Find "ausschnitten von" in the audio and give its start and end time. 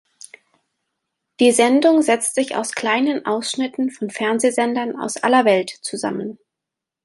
3.27-4.09